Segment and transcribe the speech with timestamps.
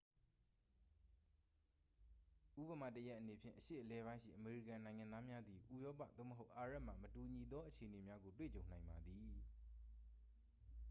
[2.61, 9.31] ဥပမာတစ်ရပ်အနေဖြင့် အရှေ့အလယ်ပိုင်းရှိအမေရိကန်နိုင်ငံသားများသည် ဥရောပ သို့မဟုတ် အာရပ်မှ မတူညီသောအခြေအနေများကို တွေ့ကြုံနိုင်ပါသည်